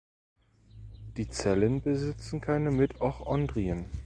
[1.15, 3.85] Die Zellen besitzen keine Mitochondrien.